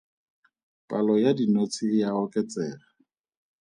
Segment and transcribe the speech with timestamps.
[0.87, 2.87] Palo ya dinotshe e a oketsega.